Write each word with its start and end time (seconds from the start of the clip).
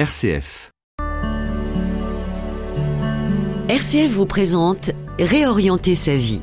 RCF. 0.00 0.70
RCF 3.68 4.08
vous 4.08 4.24
présente 4.24 4.92
Réorienter 5.18 5.94
sa 5.94 6.16
vie, 6.16 6.40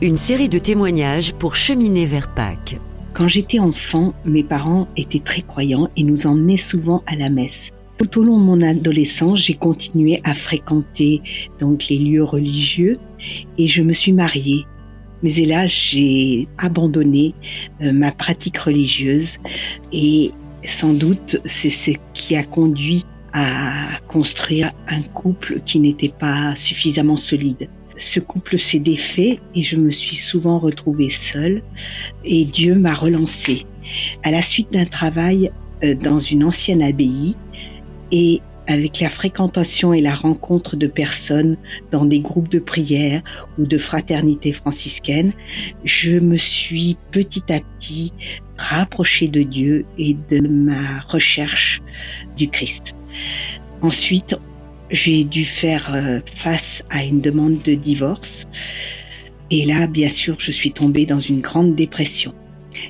une 0.00 0.16
série 0.16 0.48
de 0.48 0.58
témoignages 0.58 1.34
pour 1.34 1.54
cheminer 1.54 2.06
vers 2.06 2.32
Pâques. 2.32 2.78
Quand 3.12 3.28
j'étais 3.28 3.58
enfant, 3.58 4.14
mes 4.24 4.42
parents 4.42 4.88
étaient 4.96 5.20
très 5.22 5.42
croyants 5.42 5.90
et 5.98 6.02
nous 6.02 6.26
emmenaient 6.26 6.56
souvent 6.56 7.02
à 7.06 7.14
la 7.14 7.28
messe. 7.28 7.72
Tout 7.98 8.20
au 8.20 8.24
long 8.24 8.38
de 8.38 8.44
mon 8.44 8.62
adolescence, 8.62 9.38
j'ai 9.38 9.52
continué 9.52 10.22
à 10.24 10.34
fréquenter 10.34 11.20
donc 11.60 11.88
les 11.90 11.98
lieux 11.98 12.24
religieux 12.24 12.98
et 13.58 13.68
je 13.68 13.82
me 13.82 13.92
suis 13.92 14.14
mariée. 14.14 14.64
Mais 15.22 15.34
hélas, 15.34 15.70
j'ai 15.70 16.48
abandonné 16.56 17.34
euh, 17.82 17.92
ma 17.92 18.12
pratique 18.12 18.56
religieuse 18.56 19.40
et 19.92 20.32
sans 20.66 20.92
doute 20.94 21.40
c'est 21.44 21.70
ce 21.70 21.92
qui 22.12 22.36
a 22.36 22.42
conduit 22.42 23.04
à 23.32 23.98
construire 24.06 24.72
un 24.88 25.02
couple 25.02 25.60
qui 25.66 25.80
n'était 25.80 26.12
pas 26.16 26.54
suffisamment 26.54 27.16
solide. 27.16 27.68
Ce 27.96 28.20
couple 28.20 28.58
s'est 28.58 28.78
défait 28.78 29.40
et 29.54 29.62
je 29.62 29.76
me 29.76 29.90
suis 29.90 30.16
souvent 30.16 30.58
retrouvée 30.58 31.10
seule 31.10 31.62
et 32.24 32.44
Dieu 32.44 32.76
m'a 32.76 32.94
relancée. 32.94 33.66
À 34.22 34.30
la 34.30 34.42
suite 34.42 34.72
d'un 34.72 34.84
travail 34.84 35.50
euh, 35.82 35.94
dans 35.94 36.20
une 36.20 36.44
ancienne 36.44 36.82
abbaye 36.82 37.36
et 38.12 38.40
avec 38.66 39.00
la 39.00 39.10
fréquentation 39.10 39.92
et 39.92 40.00
la 40.00 40.14
rencontre 40.14 40.76
de 40.76 40.86
personnes 40.86 41.56
dans 41.90 42.04
des 42.04 42.20
groupes 42.20 42.48
de 42.48 42.58
prière 42.58 43.22
ou 43.58 43.66
de 43.66 43.78
fraternité 43.78 44.52
franciscaine, 44.52 45.32
je 45.84 46.18
me 46.18 46.36
suis 46.36 46.96
petit 47.10 47.52
à 47.52 47.60
petit 47.60 48.12
rapprochée 48.56 49.28
de 49.28 49.42
Dieu 49.42 49.84
et 49.98 50.16
de 50.30 50.40
ma 50.40 51.00
recherche 51.00 51.82
du 52.36 52.48
Christ. 52.48 52.94
Ensuite, 53.82 54.36
j'ai 54.90 55.24
dû 55.24 55.44
faire 55.44 55.94
euh, 55.94 56.20
face 56.36 56.84
à 56.90 57.04
une 57.04 57.20
demande 57.20 57.62
de 57.62 57.74
divorce. 57.74 58.46
Et 59.50 59.64
là, 59.64 59.86
bien 59.86 60.08
sûr, 60.08 60.36
je 60.38 60.52
suis 60.52 60.72
tombée 60.72 61.06
dans 61.06 61.20
une 61.20 61.40
grande 61.40 61.74
dépression. 61.74 62.34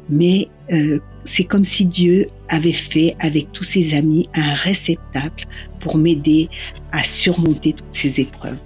Mais 0.08 0.48
euh, 0.72 1.00
c'est 1.24 1.44
comme 1.44 1.64
si 1.64 1.86
Dieu 1.86 2.28
avait 2.48 2.72
fait 2.72 3.16
avec 3.18 3.52
tous 3.52 3.64
ses 3.64 3.94
amis 3.94 4.28
un 4.34 4.54
réceptacle 4.54 5.46
pour 5.80 5.96
m'aider 5.96 6.48
à 6.92 7.04
surmonter 7.04 7.72
toutes 7.72 7.86
ces 7.92 8.20
épreuves. 8.20 8.58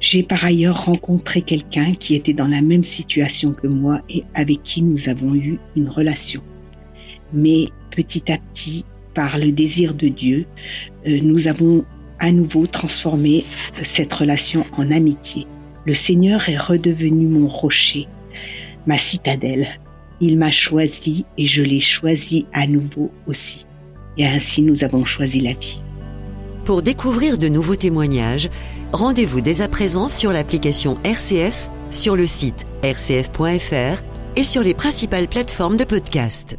J'ai 0.00 0.24
par 0.24 0.44
ailleurs 0.44 0.86
rencontré 0.86 1.42
quelqu'un 1.42 1.94
qui 1.94 2.16
était 2.16 2.32
dans 2.32 2.48
la 2.48 2.60
même 2.60 2.82
situation 2.82 3.52
que 3.52 3.68
moi 3.68 4.00
et 4.08 4.24
avec 4.34 4.62
qui 4.64 4.82
nous 4.82 5.08
avons 5.08 5.34
eu 5.34 5.60
une 5.76 5.88
relation. 5.88 6.42
Mais 7.32 7.66
petit 7.92 8.32
à 8.32 8.38
petit, 8.38 8.84
par 9.14 9.38
le 9.38 9.52
désir 9.52 9.94
de 9.94 10.08
Dieu, 10.08 10.46
euh, 11.06 11.20
nous 11.22 11.46
avons 11.46 11.84
à 12.18 12.32
nouveau 12.32 12.66
transformé 12.66 13.44
euh, 13.78 13.82
cette 13.84 14.12
relation 14.12 14.64
en 14.76 14.90
amitié. 14.90 15.46
Le 15.84 15.94
Seigneur 15.94 16.48
est 16.48 16.58
redevenu 16.58 17.26
mon 17.26 17.46
rocher, 17.46 18.06
ma 18.86 18.98
citadelle. 18.98 19.68
Il 20.22 20.38
m'a 20.38 20.52
choisi 20.52 21.26
et 21.36 21.46
je 21.46 21.64
l'ai 21.64 21.80
choisi 21.80 22.46
à 22.52 22.68
nouveau 22.68 23.10
aussi. 23.26 23.66
Et 24.16 24.24
ainsi 24.24 24.62
nous 24.62 24.84
avons 24.84 25.04
choisi 25.04 25.40
la 25.40 25.52
vie. 25.54 25.82
Pour 26.64 26.80
découvrir 26.80 27.38
de 27.38 27.48
nouveaux 27.48 27.74
témoignages, 27.74 28.48
rendez-vous 28.92 29.40
dès 29.40 29.62
à 29.62 29.68
présent 29.68 30.06
sur 30.06 30.32
l'application 30.32 30.96
RCF, 31.02 31.68
sur 31.90 32.14
le 32.14 32.26
site 32.26 32.66
rcf.fr 32.84 34.02
et 34.36 34.44
sur 34.44 34.62
les 34.62 34.74
principales 34.74 35.26
plateformes 35.26 35.76
de 35.76 35.84
podcast. 35.84 36.56